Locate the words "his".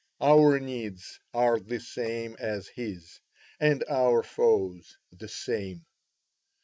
2.69-3.19